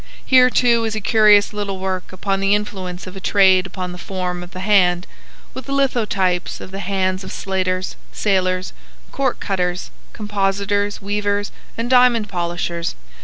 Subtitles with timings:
[0.25, 3.99] Here, too, is a curious little work upon the influence of a trade upon the
[3.99, 5.05] form of the hand,
[5.53, 8.73] with lithotypes of the hands of slaters, sailors,
[9.11, 12.95] corkcutters, compositors, weavers, and diamond polishers.